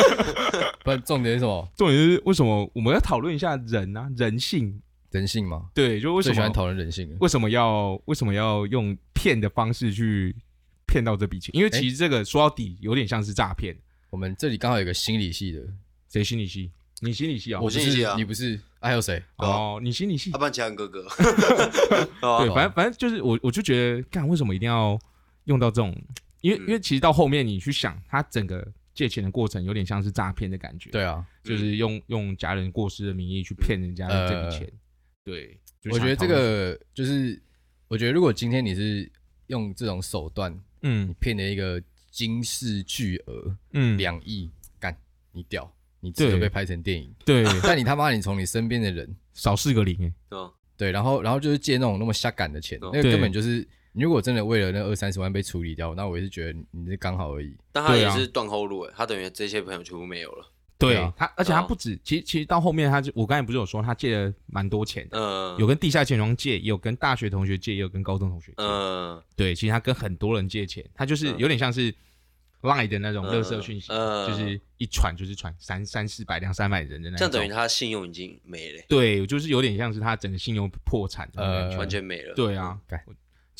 [0.82, 1.68] 不，重点是什么？
[1.76, 5.66] 重点是为什么我们要讨论一下人啊，人性，人性吗？
[5.74, 7.14] 对，就为什么喜欢讨论人性？
[7.20, 10.34] 为什么要为什么要用骗的方式去
[10.86, 11.54] 骗到这笔钱？
[11.54, 13.76] 因为其实这个说到底有点像是诈骗。
[14.08, 15.60] 我们这里刚好有个心理系的，
[16.10, 16.70] 谁心理系？
[17.02, 17.60] 你心理系啊？
[17.60, 18.14] 我心理系啊？
[18.16, 18.58] 你不是？
[18.80, 19.22] 还有谁？
[19.36, 20.32] 哦，你心理系？
[20.32, 21.06] 阿班奇哥哥。
[21.20, 24.98] 对，反正反正就是我，我就觉得，干为什么一定要
[25.44, 25.94] 用到这种？
[26.40, 28.66] 因为因为其实到后面你去想，他整个。
[28.92, 34.72] 借钱的过程有点像是诈骗的感觉，对啊，就是用用家人过世的名义去骗人家的这笔钱，
[35.24, 35.58] 对，
[35.90, 37.40] 我觉得这个就是，
[37.86, 39.10] 我觉得如果今天你是
[39.46, 44.94] 用这种手段，嗯，你骗了一个惊世巨额，嗯，两亿，干，
[45.32, 50.12] 你屌，你值得被拍成电影，对， 但你他妈你从你身边的人少四个零，
[50.76, 53.66] 对，然后然后就是借那种那么瞎赶的钱，那个根本就是。
[53.92, 57.56] 你如果真的为了那二三十万被处理掉，那我也是觉得你是刚好而已。
[57.72, 60.46] 但他也是断后路诶，他等于这些朋友全部没有了。
[60.78, 71.92] 对啊，他而且他不止，其实其实到后面他就我刚才不是有说他借了蛮多钱，嗯，有跟地下钱庄借，也有跟大学同学借，也有跟高中同学借，嗯，对，其实他跟很多人借钱，他就是有点像是
[72.62, 78.82] Line 的那种垃圾讯息，就是一传就是传三三四百两三百人的那种，这样等于他信用已经没了。
[78.88, 82.34] 对，就是有点像是他整个信用破产，呃，完全没了。
[82.34, 82.78] 对啊。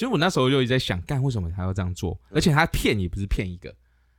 [0.01, 2.19] 其实我那时候就一直在想，干为什么他要这样做？
[2.31, 3.71] 而且他骗也不是骗一个，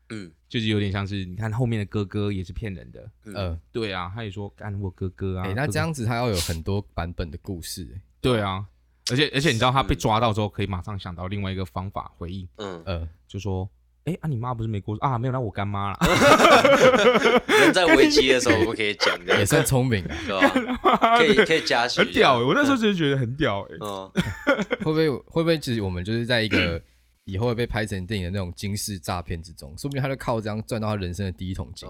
[0.10, 8.63] 嗯，就是有点像是你看后面的哥哥也是骗人的，嗯，对啊，他也说干我哥哥啊，那这样子他要有很多版本的故事， 对啊，
[9.10, 12.84] 而且而且你知道他被抓到之后，可以马上想到另外一个方法回应，嗯。
[12.86, 13.67] 嗯，就说。
[14.06, 14.28] 哎啊！
[14.28, 15.18] 你妈不是没过啊？
[15.18, 16.00] 没有，那我干妈了。
[17.48, 21.18] 人在危机的时候，我可以讲的，也算聪明啊， 是吧？
[21.18, 22.40] 可以可以加薪，很屌。
[22.40, 23.62] 我那时候就觉得很屌。
[23.62, 23.76] 哎，
[24.84, 26.82] 会不会会不会其实我们就是在一个
[27.26, 29.78] 以后会被拍成电影的那种惊世诈骗之中？
[29.78, 31.88] 说不定他就靠这样赚到他人生的第一桶金。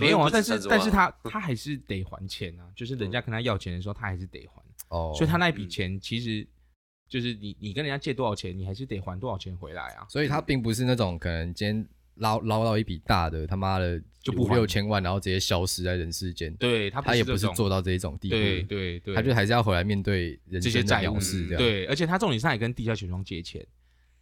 [0.00, 4.62] 没有啊，但是但是他他还是得还钱啊，就是人家跟他要钱的时候，他还是得还。
[4.90, 6.46] 哦，所以他那笔钱其实。
[7.08, 10.06] 就是你，你跟人家借多少钱，你还是得还多少钱回来啊。
[10.08, 16.54] 所以他并不是那种可能今天捞捞到一笔大的，他妈的就五六千万，然后直接消失在人世间。
[16.56, 18.34] 对他，他也不是做到这一种地步。
[18.36, 21.18] 对对对，他就还是要回来面对人这些债务。
[21.56, 23.66] 对，而且他重点是还跟地下钱庄借钱，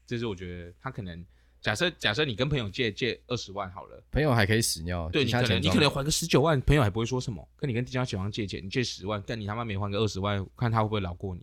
[0.06, 1.24] 这是我觉得他可能。
[1.60, 7.46] 假设假设你跟朋友借借二十万好了，朋友还可以屎尿，对，你可能你可能还个十九万，朋友还不会说什么。
[7.56, 11.42] 跟你跟地下钱庄借钱，你借十万，但你他妈没还个二十万，看他会不会饶过你？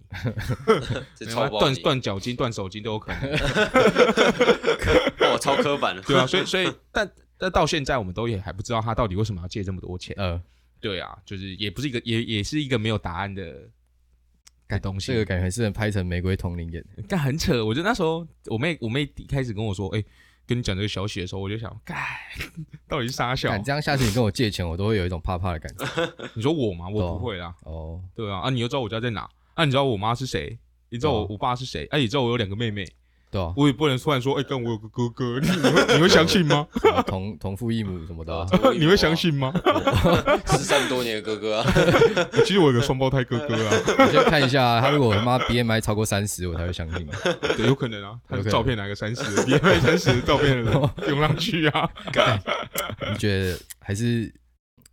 [1.60, 3.32] 断断脚筋、断手筋都有可能。
[5.32, 6.02] 哇， 超刻板了。
[6.08, 10.15] 对啊，所以所以，但但到现在我们都也还不知道他到底为什么要借这么多钱。
[10.17, 10.41] 呃，
[10.80, 13.67] 对啊，就是也不是一个也也是一个没有答案的。
[14.80, 17.64] 东西这个感觉很适合拍成《玫瑰同龄》演，但很扯。
[17.66, 20.06] 我觉得那时候我妹我妹一开始跟我说：“哎、欸，
[20.46, 21.96] 跟你讲这个消息的时候，我就想，该，
[22.88, 23.58] 到底是啥小？
[23.60, 25.86] 这样下去你跟我借钱，我都会有一种怕怕的感觉。
[26.36, 26.90] 你说我吗？
[26.90, 27.54] 我不会啦。
[27.64, 29.30] 哦，对啊，啊，你又知道我家在哪？
[29.54, 30.58] 啊，你知道我妈是谁？
[30.90, 31.86] 你知道我我爸是谁？
[31.92, 32.86] 哎、啊，你知道我有两个妹妹。”
[33.34, 36.67] 对啊，我也不能突然说，哎，跟我有个哥哥， 你会 你会相信吗？
[37.08, 39.52] 同同父异母什么的，你会相信吗？
[40.46, 41.74] 失散多年的哥哥啊，
[42.46, 43.74] 其实我有个双胞胎哥哥啊。
[43.98, 47.08] 我先看一下，他如果他妈 BMI 超过三十，我才会相信。
[47.58, 51.89] 对，有可能啊，他的照片哪个三十？BMI 三十的照片的人用上去啊？
[53.12, 54.32] 你觉得还是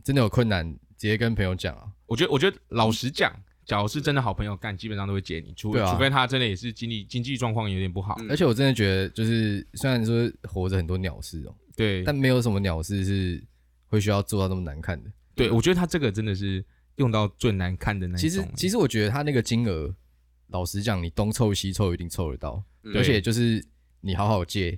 [0.02, 1.82] 真的有困难，直接跟朋友讲啊？
[2.06, 3.30] 我觉得，我觉得老实讲。
[3.70, 8.18] 假如是真的好朋友干，基本上都会借你，除除非他真的也是经济经济状况有点不好。
[8.28, 13.40] 而且我真的觉得，就是虽然说活着很多鸟事哦，对，但没有什么鸟事是
[13.86, 15.08] 会需要做到那么难看的。
[15.36, 16.64] 对，我觉得他这个真的是
[16.96, 18.20] 用到最难看的那种。
[18.20, 19.94] 其实，其实我觉得他那个金额，
[20.48, 22.60] 老实讲，你东凑西凑一定凑得到，
[22.92, 23.64] 而且就是
[24.00, 24.76] 你好好借。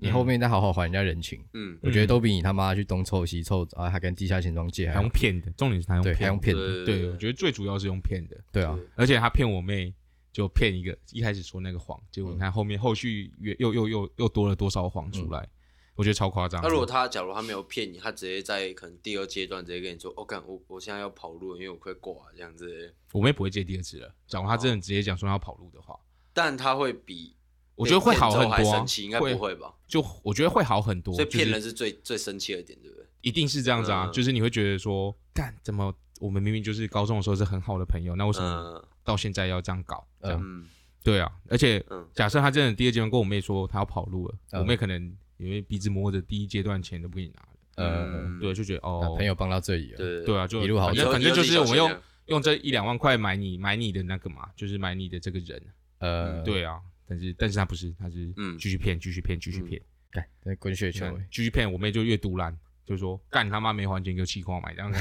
[0.00, 9.92] 你后面再好好还人家人情，嗯，我觉得都比你他妈去东凑西凑啊，还跟地下钱庄借，还用骗的，重点是他用骗，还用骗的，对，我觉得最主要是用骗的，对啊，而且他骗我妹，
[10.32, 15.48] 就骗一个，一开始说那个谎，结果你看后面后续又又又又又多了多少谎出来，
[15.96, 16.62] 我觉得超夸张。
[16.62, 22.94] 那如果他假如他没有骗你，他直接在可能第二阶段直接跟你说，我、哦、干我我现在要跑路，因为我快挂了这样子。
[23.12, 24.14] 我妹不会借第二次了。
[24.28, 25.98] 假如他真的直接讲说他要跑路的话，
[26.32, 27.34] 但他会比
[27.78, 28.72] 我觉得会好很多。
[28.72, 29.72] 生气应该不会吧？
[29.86, 31.14] 就我觉得会好很多。
[31.14, 33.06] 所以骗人是最、就是、最生气的点，对不对？
[33.20, 40.06] 一定是这样子啊，嗯、就是你会觉得说，干怎么我们明明就是高中的时候是很好的朋友，那为什么到现在要这样搞？
[40.20, 40.40] 这样。
[40.42, 40.66] 嗯
[41.00, 45.00] 对啊，而且假设他真的第二阶段跟我妹说他要跑路了，我妹可能
[45.38, 47.48] 因为鼻子摸着第一阶段钱都不给你拿了。
[47.76, 49.96] 嗯，对，就觉得哦，朋友帮到这里了。
[49.96, 50.92] 对对啊，就一路好。
[51.10, 55.62] 反正就是我们用用这一两万块买你买你的那个嘛，就是买你的这个人。
[56.00, 59.80] 呃，对啊，但是但是他不是，他是继续骗，继续骗，继续骗。
[60.10, 64.98] 干，在滚雪球，继续骗我妹就越赌烂，就是说干他妈没还钱给我气矿买这样子。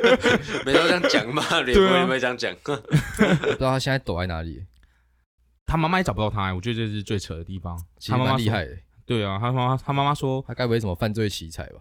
[0.64, 2.54] 没都这样讲嘛，脸不会这样讲。
[2.62, 4.64] 不知道他现在躲在哪里。
[5.66, 7.76] 他妈妈也找不到他，我觉得这是最扯的地方。
[8.06, 8.76] 他妈妈厉害的。
[9.04, 11.80] 对啊，他妈妈他妈妈说，他该不会什么犯罪奇才吧？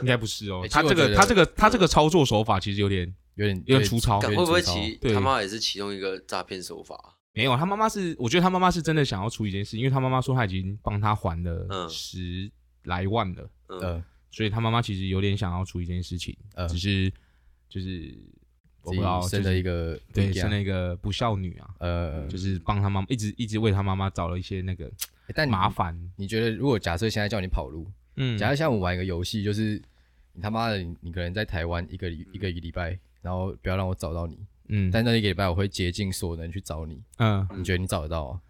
[0.00, 0.66] 应该不是哦。
[0.70, 3.06] 他这个他这个他这个操作手法其实有点
[3.36, 4.20] 有点有点粗糙。
[4.20, 7.18] 会不会其他妈妈也是其中一个诈骗手法？
[7.40, 12.50] 没有，他妈妈是，我觉得他妈妈是真的想要处理一件事，因为他妈妈说他已经帮他还了十
[12.84, 13.50] 来万了。
[13.68, 17.12] 嗯，所以他妈妈其实有点想要处理一件事情，呃只是
[17.68, 18.14] 就是。
[18.82, 24.90] 我不知道生了一个对，生了一个不孝女啊，呃，就是帮他妈妈一直一直为他妈妈找了一些那个，
[25.34, 25.94] 但麻烦。
[26.16, 29.74] 你觉得如果假设现在叫你跑路，嗯，假设像我玩一个游戏，就是
[30.32, 34.38] 你他妈的，你可能在台湾一个一个一个礼拜，然后不要让我找到你，
[34.70, 38.40] 嗯，但那一个礼拜我会竭尽所能去找你，嗯，你觉得你找得到啊？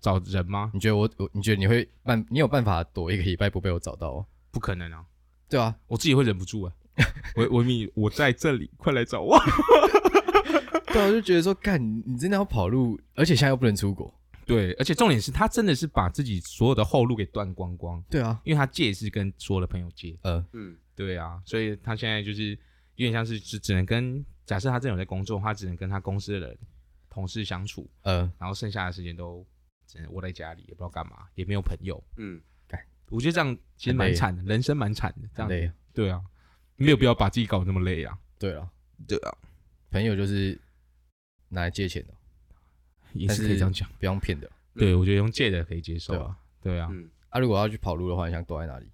[0.00, 0.70] 找人吗？
[0.74, 2.24] 你觉得我我你觉得你会办？
[2.30, 4.26] 你有办法躲一个礼拜不被我找到？
[4.50, 5.04] 不可能啊！
[5.48, 6.72] 对啊，我自己会忍不住啊。
[7.36, 9.38] 维维米，我在这里，快来找我！
[10.92, 14.12] 对，我就觉得说，干，你真的要跑路，而且现在又不能出国。
[14.44, 18.02] 对，而且重点是他真的是把自己所有的后路给断光光。
[18.10, 20.18] 对啊，因为他借是跟所有的朋友借。
[20.22, 22.58] 呃嗯，对啊，所以他现在就是
[23.00, 26.58] 有点像是只只能跟，假设他真的有在工作，他只能跟他公司的人、
[27.08, 27.88] 同事相处。
[28.02, 29.46] 嗯，然后剩下的时间都
[29.86, 32.02] 只能窝在家里，也不知道干嘛，也没有朋友。
[32.18, 35.28] 嗯，干，我觉得这样其实蛮惨的，人生蛮惨的。
[35.34, 36.22] 这样子，对啊。
[36.76, 38.18] 没有必要把自己搞得那么累啊！
[38.38, 38.70] 对啊，
[39.06, 39.34] 对啊，
[39.90, 40.58] 朋友就是
[41.48, 42.14] 拿来借钱的，
[43.12, 44.50] 也是可以这样讲，不用骗的。
[44.74, 46.36] 对，我觉得用借的可以接受啊。
[46.60, 48.90] 对啊，嗯，啊，如果要去跑路的话，你想躲在哪里？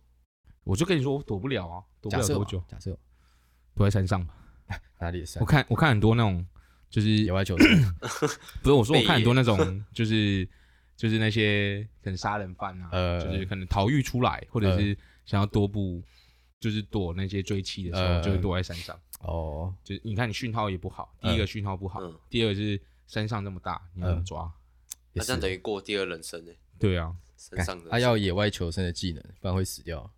[0.64, 2.62] 我就跟你说，我躲不了啊，躲不了多久？
[2.68, 2.98] 假设
[3.76, 4.34] 躲在山上吧。
[4.98, 5.40] 哪里山？
[5.40, 6.44] 我看我看很多那种
[6.90, 7.94] 就是野外求生，
[8.60, 10.48] 不是我说我看很多那种就是
[10.96, 16.02] 就是那些可能杀人犯啊，呃，就是可能逃狱出来，或者是想要多步。
[16.58, 18.98] 就是躲那些追妻的时候，呃、就会躲在山上。
[19.20, 24.38] 哦，就是你看你讯号也不好，第一个讯号不好，嗯、第二个是山上这么大，你要怎么抓？
[24.40, 26.52] 好像等于过第二人生呢。
[26.78, 30.10] 对啊，山上他要野外求生的技能，不然会死掉。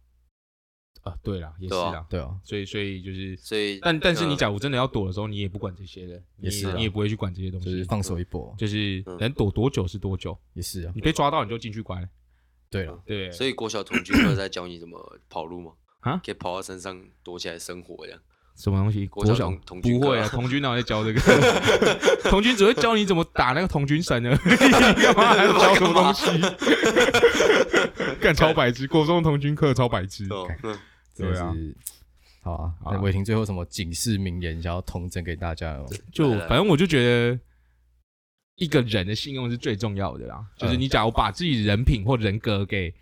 [1.09, 10.93] 啊，对啦，也是啊，对啊，所以所以就是，所以但但是你假如真的要躲的时候，你也不管这些的，也是你也不会去管这些东西，就是放手一搏，就是能躲多久是多久，也是啊。
[10.95, 12.09] 你被抓到你就进去关。
[12.71, 15.73] 对了，对，所以国小童军课在教你怎么跑路吗？
[16.01, 18.21] 啊，可以跑到山上躲起来生活这样？
[18.57, 19.07] 什么东西？
[19.07, 21.21] 国小童军不会啊， 童军哪在教这个？
[22.29, 24.37] 童军只会教你怎么打那个童军绳而已，
[25.01, 26.29] 干嘛还教什么东西？
[28.21, 30.27] 干超白痴，国中童军课超白痴。
[31.19, 31.55] 对啊，
[32.43, 32.75] 好啊。
[32.85, 35.87] 那伟霆最后什么警示名言想要统整给大家哦？
[36.13, 37.39] 就反正我就觉得，
[38.57, 40.47] 一个人的信用是最重要的啦。
[40.57, 42.95] 就是你假如把自己人品或人格给。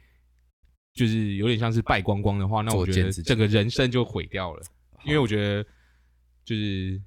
[0.97, 4.63] 就是有点像是败光光的话，那我觉得整个人生就毁掉了。
[5.05, 5.63] 因为我觉得，
[6.43, 6.99] 就是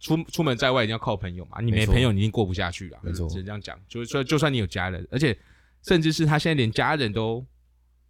[0.00, 3.00] 出出门在外一定要靠朋友嘛，你没朋友你一定过不下去啊。
[3.02, 3.80] 没错，只能这样讲。
[3.88, 5.34] 就是说，就算你有家人，而且
[5.82, 7.42] 甚至是他现在连家人都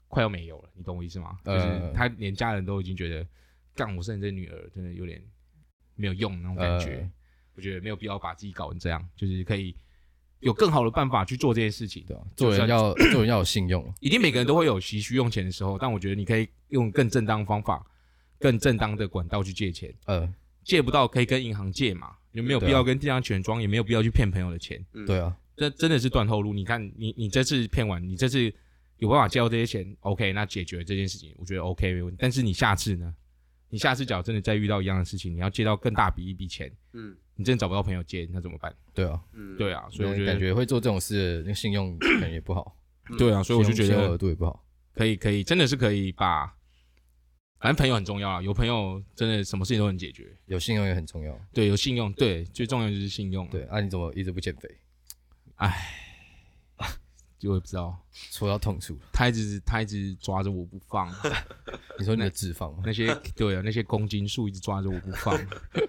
[0.08, 1.38] 快要没有了，你懂我意思吗？
[1.44, 3.26] 就是他连家人都已经觉得，
[3.74, 5.22] 干我生你这女儿真的有点
[5.94, 7.08] 没有用那种感觉。
[7.54, 9.76] 我觉得没有必要把自己搞成这样，就是可以。
[10.40, 17.84] 有更好的办法去做这件事情，对，做人要 做人要有信用，一定每个人都会有急需用钱的时候，但我觉得你可以用更正当方法、
[18.38, 19.92] 更正当的管道去借钱。
[20.04, 24.80] 呃，借不到可以跟银行借嘛，有没有必要跟地上钱庄，也没有必要去骗朋友的钱。
[25.04, 26.54] 对啊，这真的是断后路。
[26.54, 28.54] 你看，你你这次骗完，你这次
[28.98, 32.18] 有办法借到这些钱，OK，那解决这件事情，我觉得 OK 没问题。
[32.20, 33.14] 但是你下次呢？
[33.70, 37.16] 你下次假如真的再遇到一样的事情，你要借到更大笔一笔钱，嗯。
[37.40, 38.74] 你真的找不到朋友借，那怎么办？
[38.92, 42.76] 对啊，嗯，对啊，所以我觉得感觉会做这种事的，那信用可能也不好。
[43.16, 44.66] 对啊，所以我就觉得额度也不好。
[44.92, 46.46] 可以，可以，真的是可以把，
[47.60, 50.36] 反正朋友很重要啊，有朋友真的什么事情都能解决。
[50.46, 51.40] 有信用也很重要。
[51.52, 53.46] 对，有信用，对，最重要就是信用。
[53.50, 54.68] 对，啊，你怎么一直不减肥？
[55.54, 56.07] 唉，
[57.38, 57.96] 就会不知道
[58.32, 58.98] 戳到痛处。
[59.12, 61.08] 他一直他一直抓着我不放。
[61.98, 62.82] 你说你的脂肪吗？
[62.84, 65.36] 那些对啊，那些公斤数一直抓着我不放。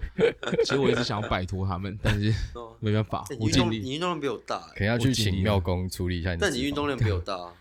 [0.64, 2.32] 其实我一直想要摆脱他们，但是
[2.80, 3.24] 没办法。
[3.38, 6.38] 你运动你运动量比我大，可能要去请妙工处理一下你。
[6.40, 7.34] 但你运动量比我大。
[7.36, 7.54] 啊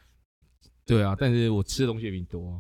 [0.86, 2.60] 对啊，但是我吃的东西也比你多。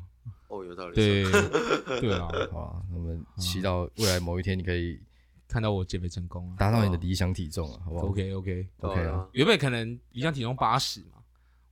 [0.49, 0.93] 哦，有道理。
[0.95, 1.23] 对
[1.99, 4.99] 对啊，好啊，我们祈祷未来某一天你可以
[5.47, 11.18] 看到我减肥成功，达到你的理想体重啊，好不好？OK OK OK 啊，原本可能理想体重八十嘛，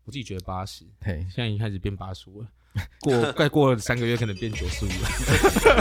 [0.08, 2.48] 我自己觉得八十，嘿，现在已经开始变八十五了。
[3.02, 5.10] 过再过了三个月，可能变九十五了。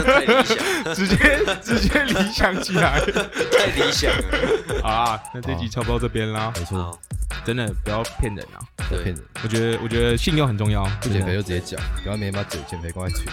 [0.03, 0.57] 太理想，
[0.93, 1.15] 直接
[1.61, 4.81] 直接理想起来，太理想了。
[4.81, 6.51] 好啊，那这集差不多这边啦。
[6.57, 6.99] 没错，
[7.45, 8.59] 真的不要骗人啊！
[8.89, 9.23] 不要骗人。
[9.41, 10.83] 我觉得我觉得信用很重要。
[11.01, 13.25] 不减肥就直接讲，不要每天把嘴减肥挂在嘴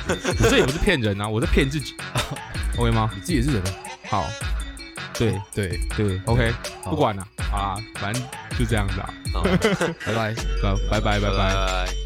[0.48, 1.96] 这也不是骗人啊，我在骗自己。
[2.78, 3.10] OK 吗？
[3.12, 3.74] 你自己也是人啊。
[4.04, 4.26] 好，
[5.18, 6.52] 对对对，OK，
[6.84, 8.22] 不管了，好啊，反正
[8.58, 9.12] 就这样子啊。
[10.06, 10.34] 拜。
[10.60, 11.20] 拜，拜拜拜。
[11.20, 12.03] 拜拜。